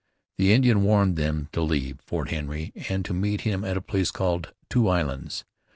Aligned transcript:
The 0.39 0.51
Indian 0.51 0.81
warned 0.81 1.15
them 1.15 1.47
to 1.51 1.61
leave 1.61 2.01
Fort 2.03 2.31
Henry 2.31 2.73
and 2.89 3.05
to 3.05 3.13
meet 3.13 3.41
him 3.41 3.63
at 3.63 3.77
a 3.77 3.81
place 3.81 4.09
called 4.09 4.51
Two 4.67 4.87
Islands. 4.89 5.45